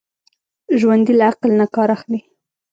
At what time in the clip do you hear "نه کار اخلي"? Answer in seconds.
1.59-2.19